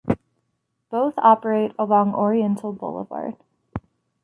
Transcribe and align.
Both 0.89 1.13
operate 1.19 1.73
along 1.77 2.15
Oriental 2.15 2.73
Boulevard. 2.73 3.35